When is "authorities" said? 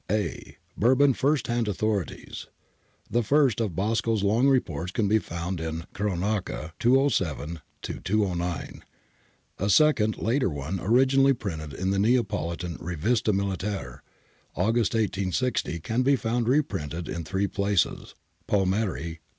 1.67-2.47